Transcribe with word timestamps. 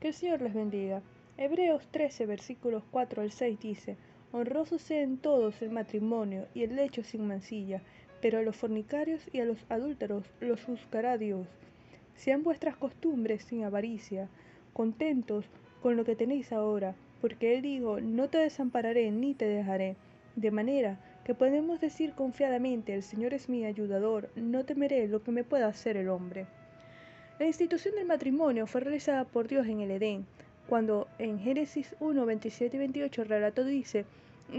Que 0.00 0.08
el 0.08 0.14
Señor 0.14 0.42
les 0.42 0.54
bendiga. 0.54 1.02
Hebreos 1.36 1.88
13, 1.90 2.26
versículos 2.26 2.84
4 2.92 3.20
al 3.20 3.32
6 3.32 3.58
dice, 3.58 3.96
Honrosos 4.30 4.80
sean 4.80 5.16
todos 5.16 5.60
el 5.60 5.70
matrimonio 5.70 6.46
y 6.54 6.62
el 6.62 6.76
lecho 6.76 7.02
sin 7.02 7.26
mancilla, 7.26 7.82
pero 8.22 8.38
a 8.38 8.42
los 8.42 8.54
fornicarios 8.54 9.28
y 9.32 9.40
a 9.40 9.44
los 9.44 9.58
adúlteros 9.68 10.24
los 10.38 10.62
juzgará 10.62 11.18
Dios. 11.18 11.48
Sean 12.14 12.44
vuestras 12.44 12.76
costumbres 12.76 13.42
sin 13.42 13.64
avaricia, 13.64 14.28
contentos 14.72 15.46
con 15.82 15.96
lo 15.96 16.04
que 16.04 16.14
tenéis 16.14 16.52
ahora, 16.52 16.94
porque 17.20 17.56
Él 17.56 17.62
dijo, 17.62 18.00
no 18.00 18.28
te 18.28 18.38
desampararé 18.38 19.10
ni 19.10 19.34
te 19.34 19.46
dejaré. 19.46 19.96
De 20.36 20.52
manera 20.52 21.00
que 21.24 21.34
podemos 21.34 21.80
decir 21.80 22.12
confiadamente, 22.12 22.94
el 22.94 23.02
Señor 23.02 23.34
es 23.34 23.48
mi 23.48 23.64
ayudador, 23.64 24.30
no 24.36 24.64
temeré 24.64 25.08
lo 25.08 25.24
que 25.24 25.32
me 25.32 25.42
pueda 25.42 25.66
hacer 25.66 25.96
el 25.96 26.08
hombre. 26.08 26.46
La 27.38 27.46
institución 27.46 27.94
del 27.94 28.04
matrimonio 28.04 28.66
fue 28.66 28.80
realizada 28.80 29.24
por 29.24 29.46
Dios 29.46 29.68
en 29.68 29.78
el 29.78 29.92
Edén, 29.92 30.26
cuando 30.68 31.06
en 31.20 31.38
Génesis 31.38 31.94
1, 32.00 32.26
27 32.26 32.76
y 32.76 32.80
28 32.80 33.22
el 33.22 33.28
relato 33.28 33.64
dice, 33.64 34.06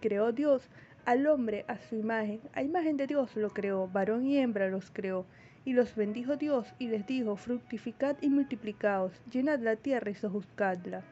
creó 0.00 0.32
Dios 0.32 0.62
al 1.04 1.26
hombre 1.26 1.66
a 1.68 1.76
su 1.76 1.96
imagen, 1.96 2.40
a 2.54 2.62
imagen 2.62 2.96
de 2.96 3.06
Dios 3.06 3.36
lo 3.36 3.50
creó, 3.50 3.88
varón 3.88 4.24
y 4.24 4.38
hembra 4.38 4.70
los 4.70 4.90
creó, 4.90 5.26
y 5.66 5.74
los 5.74 5.94
bendijo 5.94 6.36
Dios 6.36 6.66
y 6.78 6.88
les 6.88 7.06
dijo, 7.06 7.36
fructificad 7.36 8.16
y 8.22 8.30
multiplicaos, 8.30 9.12
llenad 9.30 9.58
la 9.58 9.76
tierra 9.76 10.10
y 10.10 10.14
sojuzgadla. 10.14 11.02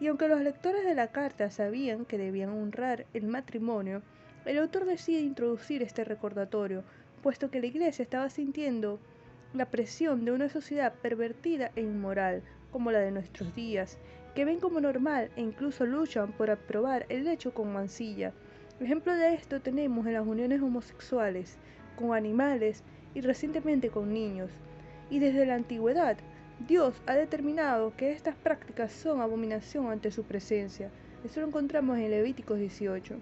Y 0.00 0.08
aunque 0.08 0.26
los 0.26 0.40
lectores 0.40 0.84
de 0.84 0.96
la 0.96 1.12
carta 1.12 1.52
sabían 1.52 2.06
que 2.06 2.18
debían 2.18 2.50
honrar 2.50 3.06
el 3.14 3.28
matrimonio, 3.28 4.02
el 4.44 4.58
autor 4.58 4.84
decide 4.84 5.20
introducir 5.20 5.80
este 5.80 6.02
recordatorio, 6.02 6.82
puesto 7.22 7.52
que 7.52 7.60
la 7.60 7.66
iglesia 7.66 8.02
estaba 8.02 8.30
sintiendo 8.30 8.98
la 9.54 9.66
presión 9.66 10.24
de 10.24 10.32
una 10.32 10.48
sociedad 10.48 10.92
pervertida 11.00 11.70
e 11.74 11.80
inmoral, 11.80 12.42
como 12.70 12.90
la 12.90 12.98
de 12.98 13.10
nuestros 13.10 13.54
días, 13.54 13.98
que 14.34 14.44
ven 14.44 14.60
como 14.60 14.80
normal 14.80 15.30
e 15.36 15.40
incluso 15.40 15.86
luchan 15.86 16.32
por 16.32 16.50
aprobar 16.50 17.06
el 17.08 17.26
hecho 17.26 17.54
con 17.54 17.72
mancilla. 17.72 18.32
Ejemplo 18.78 19.14
de 19.14 19.34
esto 19.34 19.60
tenemos 19.60 20.06
en 20.06 20.14
las 20.14 20.26
uniones 20.26 20.60
homosexuales, 20.60 21.56
con 21.96 22.14
animales 22.14 22.84
y 23.14 23.20
recientemente 23.22 23.88
con 23.88 24.12
niños. 24.12 24.50
Y 25.10 25.18
desde 25.18 25.46
la 25.46 25.54
antigüedad, 25.54 26.18
Dios 26.66 26.94
ha 27.06 27.14
determinado 27.14 27.92
que 27.96 28.12
estas 28.12 28.36
prácticas 28.36 28.92
son 28.92 29.20
abominación 29.20 29.90
ante 29.90 30.10
su 30.10 30.24
presencia. 30.24 30.90
Eso 31.24 31.40
lo 31.40 31.46
encontramos 31.46 31.98
en 31.98 32.10
Levíticos 32.10 32.58
18. 32.58 33.16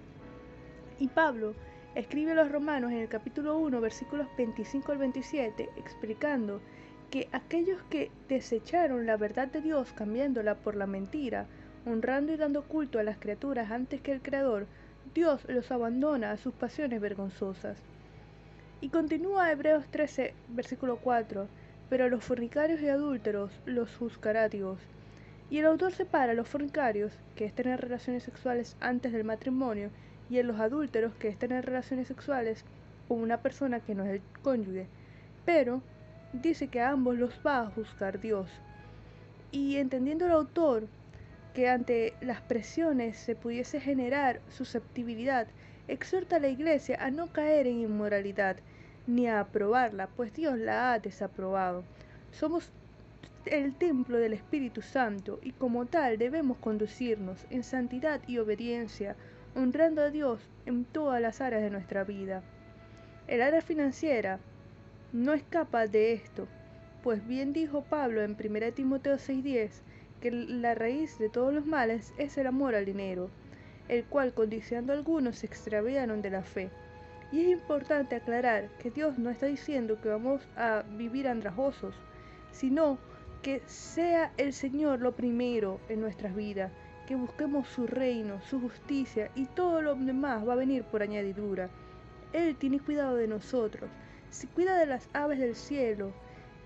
Y 0.99 1.09
Pablo 1.09 1.55
escribe 1.97 2.33
a 2.33 2.35
los 2.35 2.53
romanos 2.53 2.93
en 2.93 2.99
el 2.99 3.09
capítulo 3.09 3.57
1, 3.57 3.81
versículos 3.81 4.29
25 4.37 4.93
al 4.93 4.99
27, 4.99 5.71
explicando 5.77 6.61
que 7.11 7.27
aquellos 7.33 7.83
que 7.85 8.11
desecharon 8.29 9.07
la 9.07 9.17
verdad 9.17 9.49
de 9.49 9.63
Dios 9.63 9.95
cambiándola 9.95 10.57
por 10.57 10.77
la 10.77 10.87
mentira, 10.87 11.47
honrando 11.87 12.35
y 12.35 12.37
dando 12.37 12.65
culto 12.65 12.99
a 12.99 13.03
las 13.03 13.17
criaturas 13.17 13.71
antes 13.71 14.03
que 14.03 14.13
el 14.13 14.21
Creador, 14.21 14.67
Dios 15.15 15.47
los 15.49 15.71
abandona 15.71 16.33
a 16.33 16.37
sus 16.37 16.53
pasiones 16.53 17.01
vergonzosas. 17.01 17.79
Y 18.83 18.91
continúa 18.91 19.51
Hebreos 19.51 19.87
13, 19.91 20.35
versículo 20.49 20.99
4, 20.99 21.49
pero 21.89 22.05
a 22.05 22.09
los 22.09 22.23
fornicarios 22.23 22.83
y 22.83 22.89
adúlteros 22.89 23.51
los 23.65 23.97
juzgará 23.97 24.51
Dios. 24.51 24.79
Y 25.49 25.61
el 25.61 25.67
autor 25.67 25.93
separa 25.93 26.33
a 26.33 26.35
los 26.35 26.47
fornicarios, 26.47 27.19
que 27.37 27.47
es 27.47 27.55
tener 27.55 27.81
relaciones 27.81 28.25
sexuales 28.25 28.77
antes 28.81 29.13
del 29.13 29.25
matrimonio, 29.25 29.91
y 30.29 30.39
en 30.39 30.47
los 30.47 30.61
adúlteros, 30.61 31.15
que 31.15 31.29
es 31.29 31.39
tener 31.39 31.65
relaciones 31.65 32.09
sexuales 32.09 32.65
con 33.09 33.21
una 33.21 33.39
persona 33.39 33.81
que 33.81 33.95
no 33.95 34.05
es 34.05 34.11
el 34.11 34.23
cónyuge. 34.43 34.87
Pero 35.45 35.83
dice 36.33 36.69
que 36.69 36.81
a 36.81 36.91
ambos 36.91 37.17
los 37.17 37.41
va 37.47 37.61
a 37.61 37.71
juzgar 37.71 38.21
Dios. 38.21 38.49
Y 39.53 39.77
entendiendo 39.77 40.27
el 40.27 40.33
autor 40.33 40.89
que 41.55 41.69
ante 41.69 42.15
las 42.21 42.41
presiones 42.43 43.17
se 43.17 43.35
pudiese 43.35 43.81
generar 43.81 44.41
susceptibilidad, 44.51 45.47
exhorta 45.89 46.37
a 46.37 46.41
la 46.41 46.49
iglesia 46.49 46.99
a 47.01 47.11
no 47.11 47.29
caer 47.29 47.67
en 47.67 47.81
inmoralidad, 47.81 48.56
ni 49.06 49.29
a 49.29 49.41
aprobarla, 49.41 50.09
pues 50.09 50.34
Dios 50.34 50.59
la 50.59 50.93
ha 50.93 50.99
desaprobado. 50.99 51.84
Somos 52.33 52.71
el 53.47 53.75
templo 53.75 54.19
del 54.19 54.33
Espíritu 54.33 54.83
Santo 54.83 55.39
y 55.43 55.53
como 55.53 55.87
tal 55.87 56.19
debemos 56.19 56.59
conducirnos 56.59 57.47
en 57.50 57.62
santidad 57.62 58.21
y 58.27 58.39
obediencia, 58.39 59.17
honrando 59.56 60.03
a 60.03 60.11
Dios 60.11 60.41
en 60.67 60.84
todas 60.84 61.21
las 61.21 61.41
áreas 61.41 61.62
de 61.62 61.71
nuestra 61.71 62.05
vida. 62.05 62.43
El 63.27 63.41
área 63.41 63.62
financiera 63.62 64.39
no 65.12 65.33
escapa 65.33 65.87
de 65.87 66.12
esto, 66.12 66.47
pues 67.03 67.27
bien 67.27 67.53
dijo 67.53 67.83
Pablo 67.83 68.22
en 68.22 68.37
1 68.37 68.72
Timoteo 68.75 69.17
6:10 69.17 69.83
que 70.21 70.31
la 70.31 70.75
raíz 70.75 71.19
de 71.19 71.31
todos 71.31 71.55
los 71.55 71.67
males 71.67 72.12
es 72.19 72.37
el 72.37 72.47
amor 72.47 72.75
al 72.75 72.84
dinero, 72.84 73.31
el 73.89 74.05
cual 74.05 74.34
condicionando 74.34 74.93
a 74.93 74.97
algunos 74.97 75.39
se 75.39 75.47
extraviaron 75.47 76.21
de 76.21 76.31
la 76.31 76.43
fe. 76.43 76.71
Y 77.33 77.41
es 77.41 77.49
importante 77.49 78.15
aclarar 78.15 78.69
que 78.78 78.91
Dios 78.91 79.19
no 79.19 79.31
está 79.31 79.47
diciendo 79.47 80.00
que 80.00 80.09
vamos 80.09 80.47
a 80.56 80.83
vivir 80.97 81.28
andrajosos, 81.28 81.94
sino 82.53 82.99
que 83.43 83.62
sea 83.67 84.33
el 84.37 84.53
Señor 84.53 85.00
lo 85.00 85.12
primero 85.12 85.81
en 85.88 86.00
nuestras 86.00 86.34
vidas, 86.34 86.73
que 87.06 87.15
busquemos 87.15 87.69
su 87.69 87.87
reino, 87.87 88.41
su 88.43 88.61
justicia 88.61 89.31
y 89.34 89.47
todo 89.47 89.81
lo 89.81 89.94
demás 89.94 90.47
va 90.47 90.55
a 90.55 90.56
venir 90.56 90.83
por 90.84 91.03
añadidura. 91.03 91.71
Él 92.33 92.56
tiene 92.56 92.81
cuidado 92.81 93.17
de 93.17 93.28
nosotros. 93.28 93.89
Si 94.31 94.47
cuida 94.49 94.77
de 94.77 94.87
las 94.87 95.09
aves 95.15 95.39
del 95.39 95.55
cielo 95.55 96.12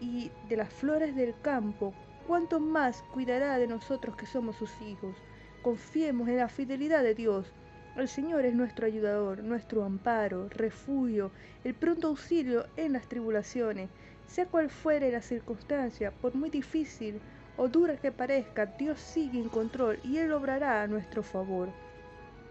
y 0.01 0.33
de 0.49 0.57
las 0.57 0.73
flores 0.73 1.15
del 1.15 1.35
campo, 1.43 1.93
¿cuánto 2.27 2.59
más 2.59 3.03
cuidará 3.13 3.59
de 3.59 3.67
nosotros 3.67 4.17
que 4.17 4.27
somos 4.27 4.57
sus 4.57 4.71
hijos? 4.81 5.15
Confiemos 5.63 6.29
en 6.29 6.39
la 6.39 6.49
fidelidad 6.49 7.03
de 7.03 7.15
Dios. 7.15 7.53
El 7.97 8.09
Señor 8.09 8.47
es 8.47 8.55
nuestro 8.55 8.87
ayudador, 8.87 9.45
nuestro 9.45 9.85
amparo, 9.85 10.49
refugio, 10.49 11.31
el 11.65 11.75
pronto 11.75 12.09
auxilio 12.09 12.67
en 12.77 12.95
las 12.95 13.07
tribulaciones. 13.09 13.91
Sea 14.27 14.47
cual 14.47 14.71
fuere 14.71 15.13
la 15.13 15.21
circunstancia, 15.21 16.13
por 16.13 16.35
muy 16.35 16.51
difícil 16.51 17.21
o 17.63 17.69
dura 17.69 17.99
que 17.99 18.11
parezca, 18.11 18.65
Dios 18.65 18.99
sigue 18.99 19.39
en 19.39 19.51
control 19.51 20.01
y 20.03 20.17
Él 20.17 20.33
obrará 20.33 20.81
a 20.81 20.87
nuestro 20.87 21.23
favor. 21.23 21.69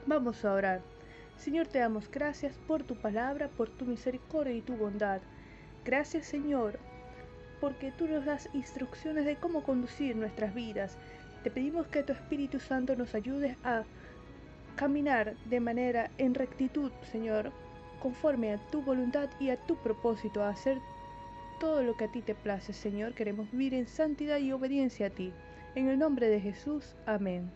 Vamos 0.05 0.45
a 0.45 0.53
orar. 0.53 0.81
Señor, 1.35 1.65
te 1.65 1.79
damos 1.79 2.11
gracias 2.11 2.55
por 2.67 2.83
tu 2.83 2.93
palabra, 2.93 3.47
por 3.47 3.71
tu 3.71 3.85
misericordia 3.85 4.53
y 4.53 4.61
tu 4.61 4.75
bondad. 4.77 5.19
Gracias, 5.83 6.27
Señor, 6.27 6.77
porque 7.59 7.91
tú 7.91 8.07
nos 8.07 8.23
das 8.23 8.49
instrucciones 8.53 9.25
de 9.25 9.35
cómo 9.35 9.63
conducir 9.63 10.15
nuestras 10.15 10.53
vidas. 10.53 10.95
Te 11.41 11.49
pedimos 11.49 11.87
que 11.87 12.03
tu 12.03 12.13
Espíritu 12.13 12.59
Santo 12.59 12.95
nos 12.95 13.15
ayude 13.15 13.57
a 13.63 13.85
caminar 14.75 15.35
de 15.45 15.59
manera 15.59 16.11
en 16.19 16.35
rectitud, 16.35 16.91
Señor, 17.11 17.51
conforme 17.99 18.53
a 18.53 18.59
tu 18.69 18.83
voluntad 18.83 19.27
y 19.39 19.49
a 19.49 19.57
tu 19.57 19.75
propósito, 19.77 20.43
a 20.43 20.49
hacer 20.49 20.77
todo 21.59 21.83
lo 21.83 21.95
que 21.95 22.05
a 22.05 22.11
ti 22.11 22.21
te 22.21 22.35
place, 22.35 22.73
Señor. 22.73 23.13
Queremos 23.13 23.51
vivir 23.51 23.73
en 23.73 23.87
santidad 23.87 24.37
y 24.37 24.51
obediencia 24.51 25.07
a 25.07 25.09
ti. 25.09 25.33
En 25.75 25.87
el 25.87 25.99
nombre 25.99 26.27
de 26.27 26.41
Jesús, 26.41 26.95
amén. 27.05 27.51